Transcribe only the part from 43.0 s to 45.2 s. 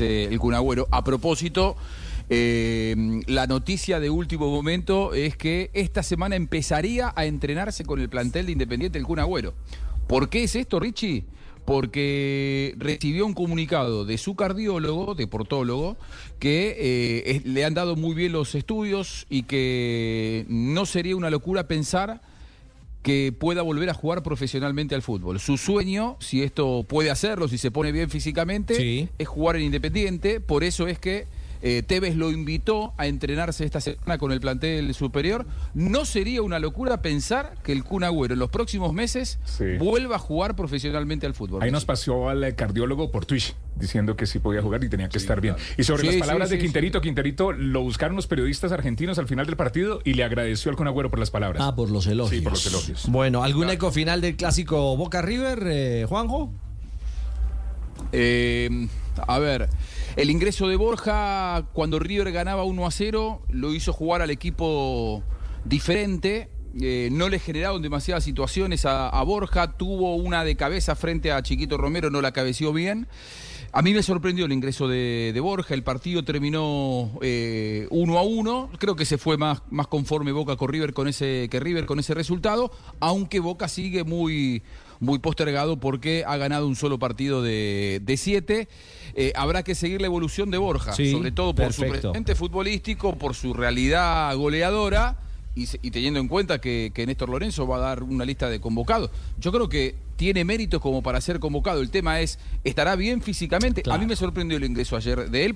por Twitch diciendo que sí podía jugar y tenía que